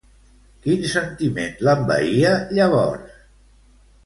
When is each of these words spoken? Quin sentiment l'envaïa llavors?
Quin 0.63 0.87
sentiment 0.93 1.61
l'envaïa 1.67 2.33
llavors? 2.57 3.23